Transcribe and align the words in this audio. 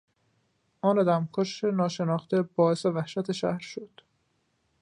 آن 0.81 0.99
آدمکش 0.99 1.63
ناشناخته 1.63 2.41
باعث 2.41 2.85
وحشت 2.85 3.31
شهر 3.31 3.59
شد. 3.59 4.01